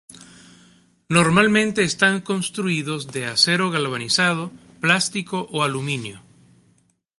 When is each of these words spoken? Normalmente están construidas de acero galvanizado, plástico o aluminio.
Normalmente 1.17 1.79
están 1.91 2.15
construidas 2.29 3.01
de 3.13 3.21
acero 3.35 3.65
galvanizado, 3.75 4.43
plástico 4.83 5.37
o 5.55 5.57
aluminio. 5.67 6.17